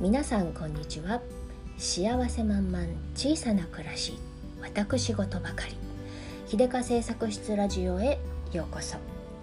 [0.00, 1.20] 皆さんこんにちは。
[1.78, 4.18] 幸せ満々小さな暮らし
[4.60, 5.76] 私事ばかり。
[6.46, 8.18] 秀香製作室ラジオへ
[8.52, 8.96] ようこそ。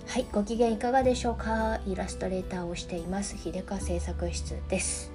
[0.08, 1.80] はいご機嫌いかがでしょうか？
[1.86, 5.12] イラストレーターをしています秀香製作室です。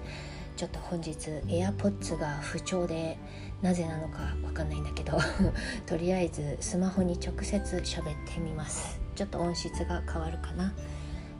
[0.57, 1.13] ちょっと本日
[1.47, 3.19] AirPods が不調で
[3.63, 5.19] なぜなのかわかんないんだけど
[5.87, 9.01] とりあえずスマホに直接喋ってみます。
[9.17, 10.73] ちょっと音質が変わるかな。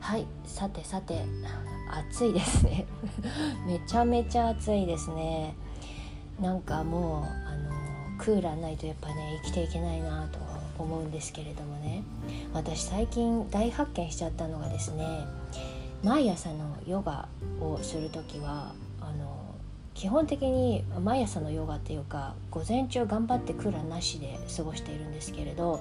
[0.03, 1.23] はいさてさて
[2.11, 2.85] 暑いですね。
[3.65, 5.55] めちゃめちゃ暑いですね。
[6.41, 10.39] なんかもうあのクーラーないとやっぱね生きていけないなと
[10.77, 12.03] 思うんですけれどもね。
[12.53, 15.05] 私最近大発見しちゃったのがですね
[16.03, 17.29] 毎朝のヨガ
[17.61, 19.55] をする時はあの
[19.93, 25.79] 基本的に毎朝のヨガっていうか午前中頑張ってクーラーなしで過ごしているんですけれど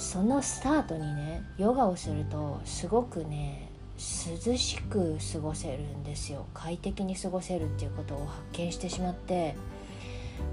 [0.00, 9.56] そのスタートにねヨガをするとすごくね涼しく過ごせるんですよ快適に過ごせるっていうことを発見してしまって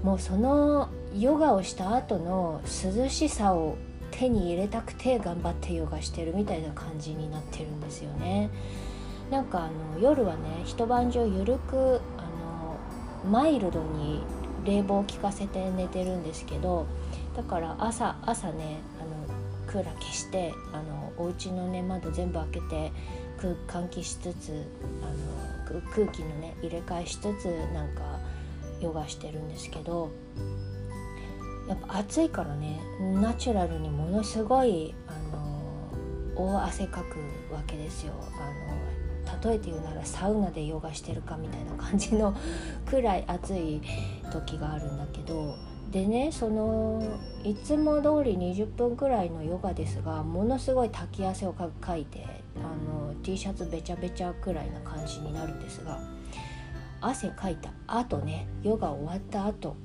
[0.02, 2.60] もうそのヨガをした後の
[2.94, 3.78] 涼しさを
[4.10, 8.50] 手に入れたくて頑張ってヨガしてるみたいな感じになってるんですよね。
[9.30, 12.22] なんかあの夜はね一晩中ゆるくあ
[13.24, 14.22] のマイルドに
[14.64, 16.86] 冷房を効かせて寝てるんですけど
[17.36, 18.80] だから朝朝ね
[19.68, 22.92] クーラー消してあのお家のね窓全部開けて
[23.68, 24.66] 換気しつつ
[25.02, 27.44] あの空気のね入れ替えしつつ
[27.74, 28.18] なんか
[28.80, 30.10] ヨガしてるんですけど
[31.68, 32.80] やっぱ暑いからね
[33.20, 35.60] ナチュラルにものすごいあの
[36.34, 37.18] 大汗かく
[37.52, 38.14] わけですよ。
[38.40, 38.78] あの
[39.50, 42.34] 例えて言うならサウナでヨガしてるかみたいな感じの
[42.86, 43.82] くらい暑い
[44.32, 45.54] 時があるんだけど
[45.90, 47.02] でねその
[47.44, 55.98] いつも通り20分くらいのヨガですがものすごい滝汗をかいてあの T シャツべちゃべちゃくらいな感じになるんですが
[57.00, 59.76] 汗かいた後ねヨガ終わった後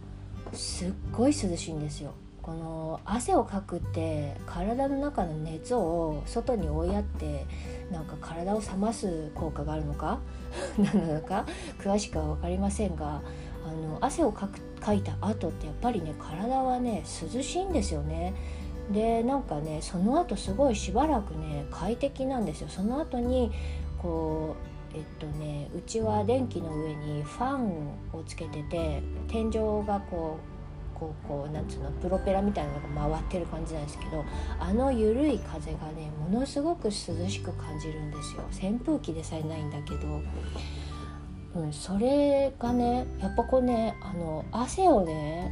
[0.52, 2.14] すっごい涼しいんですよ。
[2.42, 7.46] この汗をかくって体の中の熱を外に追いやって
[7.90, 10.20] なんか体を冷ます効果があるのか？
[10.78, 11.46] なのか？
[11.80, 13.22] 詳しくは分かりませんが
[13.66, 18.34] あの汗をかくってかいた後ってやっぱりね体はね涼しいんですよね。
[18.92, 22.68] でなんかねその後すごいしばらくね快適なんですよ。
[22.70, 23.52] その後に
[23.98, 24.56] こ
[24.94, 30.38] うえっとねうちは電気の上にファンをつけてて天井がこ
[30.96, 34.24] うこうこうなんつうのプロペラみたいなのが回ってる感じなんですけど
[34.60, 40.22] あの緩い風がねものすごく涼しく感じるんですよ扇風機でさえないんだけど、
[41.56, 45.52] うん、それがねやっぱこうねあの汗をね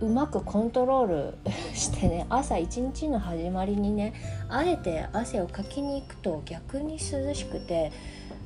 [0.00, 1.38] うまくコントロール
[1.74, 4.12] してね朝一日の始まりにね
[4.48, 7.92] あえて汗をかきに行くと逆に涼しくて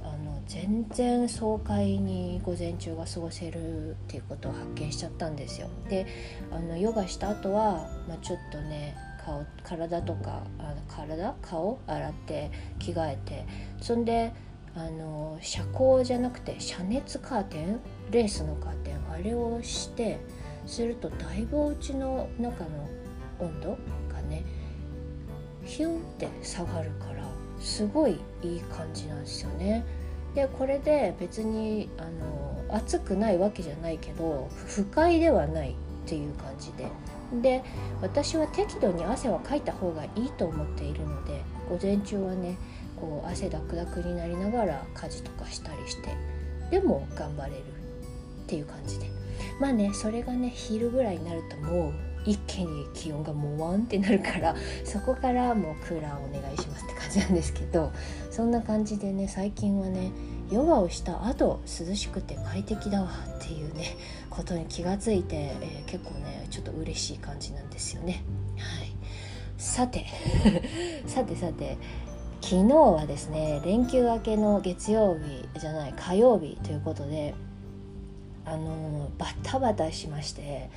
[0.02, 5.68] あの全然爽快に午前中が過ごせるっていうことを発見しちゃったんですよ。
[5.88, 6.06] で
[6.52, 11.34] あのヨガした後は、まあ、ちょっとね顔体とかあの体？
[11.42, 11.78] 顔？
[11.86, 13.46] 洗って着替えて。
[13.80, 14.32] そんで
[14.74, 17.80] あの遮光じゃなくて遮熱カーテン
[18.10, 20.18] レースのカーテンあれをして
[20.66, 22.88] するとだいぶお家の中の
[23.38, 23.78] 温度
[24.12, 24.44] がね
[25.64, 27.24] ヒュンって下がるから
[27.60, 29.84] すごいいい感じなんですよね。
[30.34, 35.74] でこれで別にあの暑くないわけじゃないけど不快ではないっ
[36.08, 36.88] ていう感じで
[37.42, 37.64] で
[38.00, 42.56] 私は適度に汗はかいた方がいいと思っているので午前中はね
[43.00, 46.14] こう汗だくだくになりながら家事とかしたりして
[46.70, 47.62] でも頑張れる
[48.44, 49.06] っていう感じで
[49.60, 51.92] まあねそれがね昼ぐらいになるともう
[52.24, 54.54] 一気に気温がもうワンってなるから
[54.84, 57.92] そこからもうクーラーお願いしますって感じなんですけど
[58.30, 60.10] そんな感じでね最近はね
[60.50, 63.96] ヨガをした後涼しくて快適だわっていうね
[64.30, 68.22] ことに気がついて、えー、結構ねちょっと嬉しい感じなんですよね。
[68.56, 68.92] はい、
[69.58, 70.06] さて
[71.06, 71.76] さてさて
[72.40, 77.34] 昨日はですね連休明けの月曜日じゃない火曜日ということで
[78.44, 80.70] あのバタバタしまして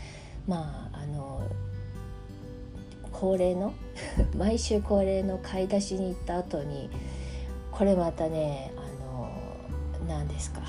[0.48, 1.48] まああの
[3.14, 3.74] 恒例の
[4.36, 6.90] 毎週恒例の買い出しに行った後に
[7.72, 9.30] これまたねあの
[10.08, 10.62] 何ですか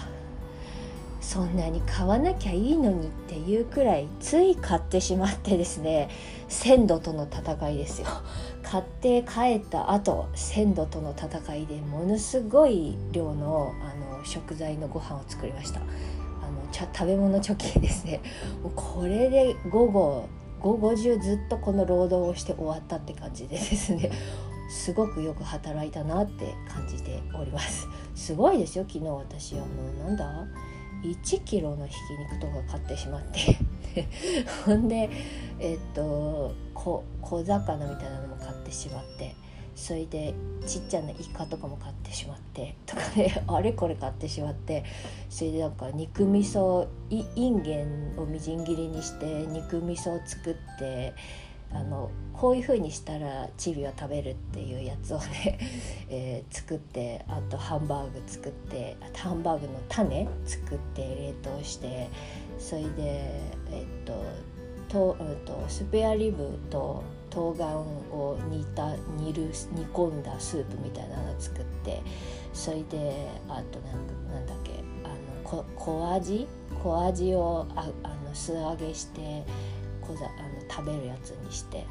[1.22, 6.10] そんなに買わなきゃいいのにっていうくらいつい買ってしまってですね
[6.48, 8.08] 鮮度との戦いですよ。
[8.62, 15.80] 買って帰った後鮮度との戦いでものすごい量のあの食材のご飯を作りました。
[15.80, 18.20] あの食べ物貯金ですね。
[18.74, 20.24] これで午後
[20.60, 24.10] 午後中ずっとこの労働をして終わったって感じでですね
[24.70, 27.86] すごくよく働いたなって感じております。
[28.16, 29.54] すごいですよ昨日私。
[29.54, 30.46] あのなんだ？
[31.02, 31.98] 1キロのひき
[32.32, 33.58] 肉とか買ってしまって。
[34.64, 35.10] ほんで
[35.58, 37.04] えっと小
[37.44, 39.34] 魚みたいなのも買ってしまって。
[39.74, 40.34] それで
[40.66, 42.76] ちっちゃなイカとかも買ってしまって。
[42.86, 44.84] とかね あれこれ買ってしまって。
[45.28, 51.14] それでなんか肉味噌いいんげんをみじん切りにして肉味噌を作って。
[51.74, 55.58] あのこういう風にしたらチビは食べるっていうやつをね、
[56.10, 62.08] えー、作ってあとハンバーグ作ってあハンバーグの種作って冷凍して
[62.58, 62.88] それで
[63.70, 64.24] えっと
[64.88, 72.02] と、うん、とスペアリブと冬瓜を煮た煮る煮込んだスープみたいなの作って
[72.52, 74.72] それであとなんなんだっけ
[75.04, 75.08] あ
[75.54, 76.46] の小味？
[76.82, 79.44] 小味をああの素揚げして
[80.00, 80.28] 小ざあ
[80.74, 81.84] 食べるやつにして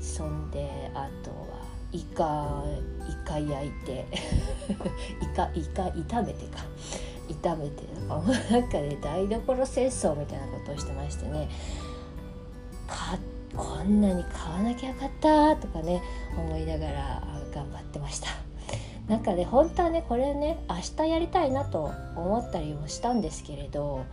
[0.00, 2.62] そんであとはイカ
[3.08, 4.06] イカ焼いて
[5.22, 6.64] イカイカ炒めてか。
[7.26, 8.18] 炒めてな
[8.58, 11.48] んかね台所戦争みたいなことをしてましてね。
[12.86, 16.02] 買ってこんなに買わなきゃよかったとかね
[16.36, 17.22] 思いながら
[17.54, 18.28] 頑張ってました。
[19.08, 24.04] なんかね本当はねこれね明日やりたいなと思ったりもしたんですけれど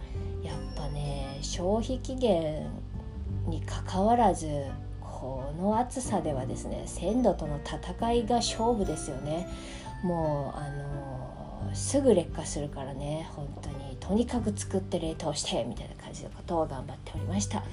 [0.44, 2.68] やっぱね消費期限
[3.52, 4.48] にかかわらず
[5.00, 9.48] この暑さではですね鮮度との戦いが勝負ですよね。
[10.04, 17.64] もうあのすぐ劣化するからね本当にとにかく作って冷凍してみたいな感じのことを頑張っておりました。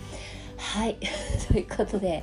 [0.59, 0.97] はい。
[1.49, 2.23] ということで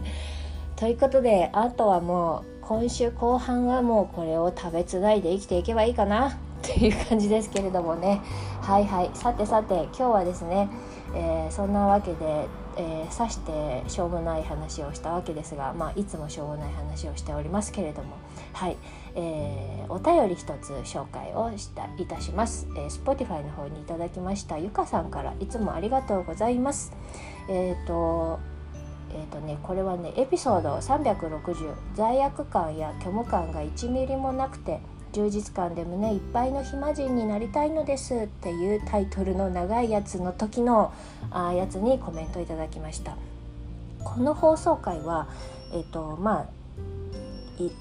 [0.76, 8.22] ということであとはもう今週後半はもうこれを食べつないで生きていけばいいかなっていう感じですけれどもね。
[8.62, 9.10] はいはい。
[9.14, 10.70] さてさて今日はですね、
[11.16, 12.48] えー、そんなわけで、
[12.78, 18.18] えー、さしてしょうもない話をしたわけですが、まあ、いつもしょうもない話をしておりますけれども
[18.54, 18.78] はい、
[19.16, 26.94] えー、お便り一つ紹介をしたいたします、えー、Spotify の方にいただきましたゆかさんからいつもありがとうございます。
[27.50, 28.40] えっ、ー、と
[29.16, 34.82] えーとね、これはねエピソード360罪悪感や虚無感が1ミリもなくて
[35.16, 40.94] 充実感で胸いっぱいの暇人になりたいのですっていうタイトルの長いやつの時の
[41.32, 43.16] あやつにコメントいただきました。
[44.04, 45.30] この放送回は
[45.74, 46.46] えっ、とまあ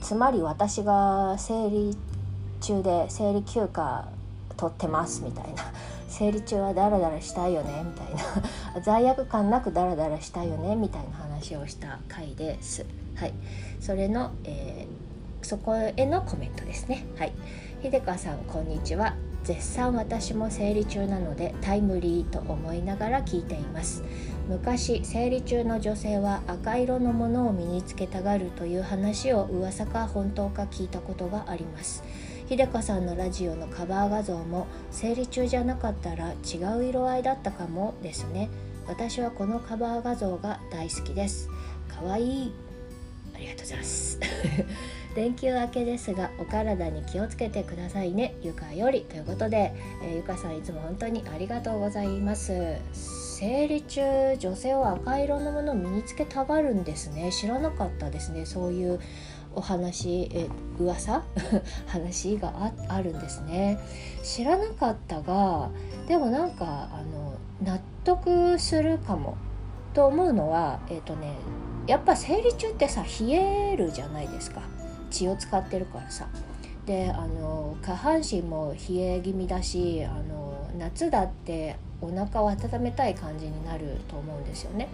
[0.00, 1.96] つまり私が生理
[2.60, 4.08] 中で生理休暇
[4.56, 5.64] 取ってますみたいな。
[6.06, 8.22] 生理中はダラダラしたいよねみたいな。
[8.80, 12.86] 罪悪感なくダラダラしたいよねみたいな話をした回です。
[13.16, 13.34] はい、
[13.80, 15.03] それの、えー、
[15.44, 17.04] そこへのコメントですね。
[17.18, 17.32] はい、
[17.82, 19.14] 秀香さんこんにちは。
[19.44, 24.02] 絶賛私も生理中なのでタイムリーと思いながら聞いています。
[24.48, 32.02] 昔生理中の女性は赤色のものを身につけたがるという話を噂か本当か聞いたことがあります。
[32.48, 38.48] 秀香さんのラジオのカバー画像も生理中じゃなかったら違う色合いだったかもですね。
[38.86, 41.50] 私はこのカバー画像が大好きです。
[41.88, 42.52] かわいい。
[43.34, 44.18] ありがとうございます。
[45.14, 48.34] 連休明けですがお体に気をつけてくださいね。
[48.42, 49.72] ゆかよりということで、
[50.02, 52.76] えー、ゆかさんいつも本当にありがとうございます。
[52.92, 54.02] 生理中
[54.38, 57.30] 女性は赤色のものを身につけたがるんですね。
[57.30, 58.44] 知らなかったですね。
[58.44, 59.00] そういう
[59.54, 60.48] お話え
[60.80, 61.22] 噂？
[61.86, 63.78] 話があるんですね。
[64.22, 65.70] 知らなかったが
[66.08, 69.36] でもなんかあの納得するかも。
[69.94, 71.34] と思うのはえっ、ー、とね
[71.86, 74.60] やっぱ生理中ってさ冷えるじゃないですか。
[75.10, 76.26] 血を使ってるからさ
[76.86, 84.88] であの下半身も冷え気味だしあの夏だってお腹を温めたい感じになると思うんですよね。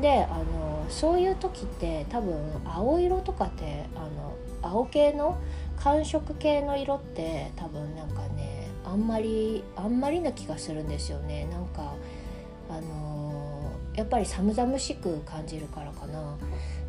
[0.00, 5.38] であのそういう時って多分青色とかってあの青系の
[5.76, 11.46] 寒色系の色って多分なんかねあんまりあんまりな気がするんですよね。
[11.50, 11.94] なんか
[12.70, 16.36] あのやっぱり寒々しく感じるからかな。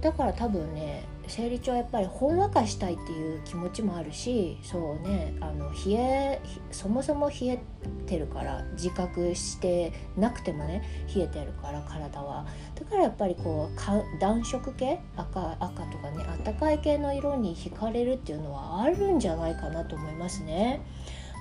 [0.02, 7.60] だから多分ね生理中はやっぱりほんわかしたいっていう気持ちもあるしそうねあの冷えそもそも冷え
[8.06, 20.82] てるから自覚してなくてもね冷えてるから体はだからやっぱりこう暖色系赤赤とかねあったかい系の色に惹かれるっていうのはあるんじゃないかなと思いますね。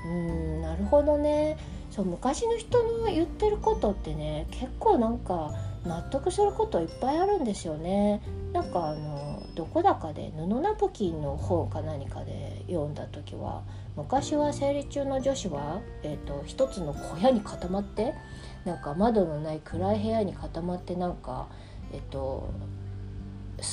[0.04, 1.56] うんなるほどね
[1.90, 5.52] そう昔の人の言ってることってね結構なんか
[5.86, 8.20] 納得することいっぱいあるんですよね。
[8.52, 13.62] なんかあのどこだかで布ナプキンの本か何かで読んだ時は
[13.96, 18.14] 昔は生理中の女子は、えーと、一つの小屋に固まって
[18.66, 21.48] なんか窓のない暗い部屋に固まってなんか、
[21.92, 22.50] えーと、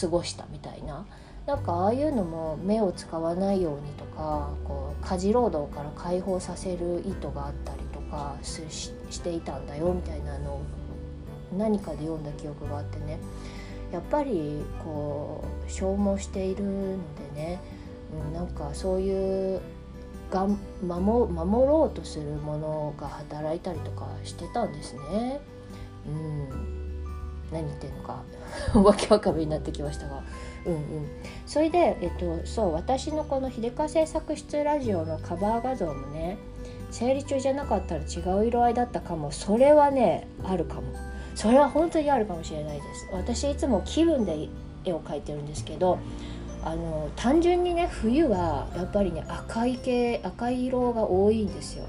[0.02, 1.06] 過ごしたみたいな
[1.46, 10.62] なんかああいうのも目を使わないようにとかこう家事労働から解放させる意図があったりとかしていたんだよみたいなのを
[11.58, 13.20] 何かで読んだ記憶があってね。
[13.92, 16.72] やっぱりこう消耗しているの
[17.34, 17.62] でね、
[18.28, 19.62] うん、なんかそういう
[20.32, 20.48] が
[20.82, 25.40] 守守ろうとするものが働いたりとかしてたんですね。
[26.08, 26.50] うん、
[27.52, 28.24] 何言ってんのか。
[28.74, 30.24] わけわかめになってきましたが。
[30.66, 30.82] うんうん、
[31.46, 36.38] それで、えっと、そう私のこの秀川製作室ラジオのカバー画像もね
[36.90, 39.32] 生理中じゃなかったら違う色合いだったかも。
[39.32, 40.82] それはねあるかも。
[41.36, 43.08] それは本当にあるかもしれないです。
[43.12, 44.50] 私いつも気分で
[44.86, 46.00] 絵を描いてるんですけど
[46.64, 51.86] あの単純にね冬はやっぱりね赤い系赤い色が多いんですよ。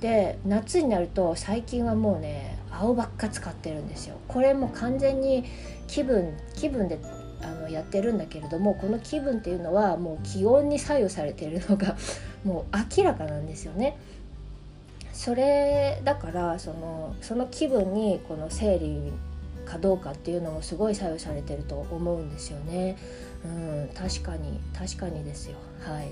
[0.00, 4.16] で夏になると最近はもうね青ばっか使ってるんですよ。
[4.28, 5.44] これも完全に
[5.86, 6.98] 気分気分で
[7.42, 11.96] あのやってるんだけれどもこの気分っていうのはもう気温に左右されているのが
[12.44, 13.96] もう明らかなんですよね。
[15.12, 19.12] それだからそのその気分にこの生理
[19.64, 22.96] かどうかっていうのもすごい左右されてると思うんですよね。
[23.44, 25.56] うん、確かに確かにですよ。
[25.80, 26.08] はい。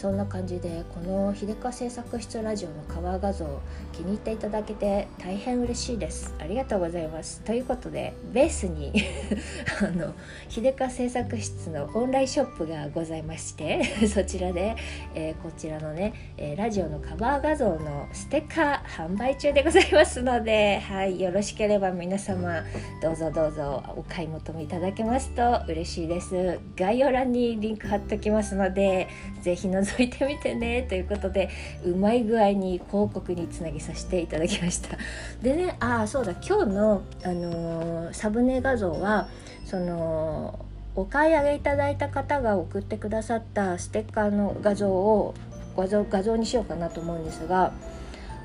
[0.00, 3.60] そんな感じでこの秀川製作室ラジオのカバー画像
[3.92, 6.34] 気に入っていただけて大変嬉しいです。
[6.38, 7.42] ありがとうございます。
[7.42, 8.94] ということでベースに
[9.82, 10.14] あの
[10.48, 14.74] 秀川製作室のオンラインショップがございまして そちらで、
[15.14, 22.64] えー、こちらのね、えー、ラジオのカバー画像のステッカー販売中でございますのではいよろしければ皆様
[23.02, 26.58] どうぞどうぞお買い求めいただけますと嬉しいです。
[26.74, 29.08] 概要欄にリンク貼っときますので
[29.42, 31.48] 是非覗覗いてみてねということで
[31.84, 34.96] うまい具合に広告につなげさせていただきました。
[35.42, 36.32] でねああそうだ。
[36.32, 39.28] 今日の、あのー、サムネ画像は
[39.64, 40.58] その
[40.96, 45.34] お買い上げいただいた方が送ってくださったステッカーの画像を
[45.76, 47.72] 画像画像にしようかなと思うんですが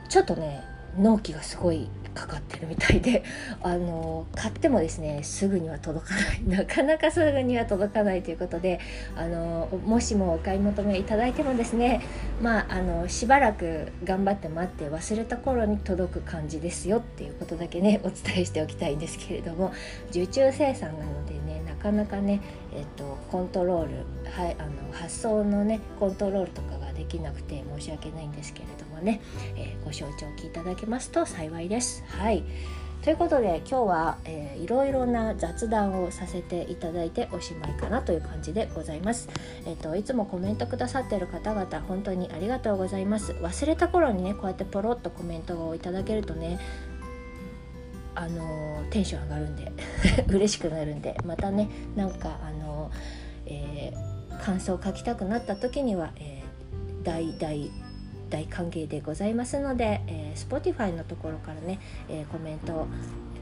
[0.09, 0.63] ちょっとね
[0.97, 3.23] 納期がすごいかかってるみたいで
[3.61, 6.41] あの買ってもですねすぐには届かない。
[6.47, 8.79] なかなかすぐには届かないということで
[9.15, 12.01] あのもしもお買い求めいただいてもですね
[12.41, 19.73] まああのしばらく頑張って待って忘れた頃に届く感じですよっていうことだけね お伝えしておきたいんですけれども
[20.09, 22.39] 受注生産なのでねなかなかね、
[22.73, 23.89] えっと、コントロール、
[24.31, 29.21] はい、あの発送のねコントロールとかができなくて申し訳ないんですけれどもね、
[29.55, 32.03] えー、ご承知おきいただけますと幸いです。
[32.07, 32.43] はい
[33.03, 39.29] ということで今日は、えー、いろいろな雑談をさせていただいておしまいかなという感じでございます。
[39.67, 43.33] えっ、ー、といつもコメントくださっている方々本当にありがとうございます。
[43.33, 46.59] 忘れた頃にねこうやってポロッとコメントをいただけるとね
[48.15, 49.71] あのテンション上がるんで
[50.27, 52.89] 嬉しくなるんでまたねなんかあの、
[53.45, 57.69] えー、感想を書きたくなった時には、えー、大大
[58.29, 61.79] 大歓迎でございますので、えー、Spotify のところからね、
[62.09, 62.87] えー、コメント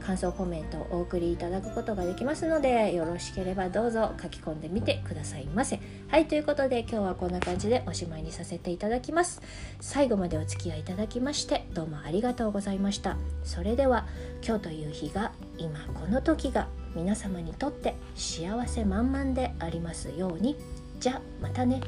[0.04, 5.80] 感想コメントをお送りいただくことができますのでよろしければどうぞ書き込んでみてくださいませ。
[6.08, 9.40] はいということで今日はこんな感じでおしまいにさせていただきます。
[9.80, 13.16] 最後までお付き合いいただきましてどうもありがとうございました。
[13.44, 14.06] それでは
[14.46, 20.56] 今日という日が今この時が皆様にとって幸せ満々でありますように。
[21.00, 21.80] じゃまたね。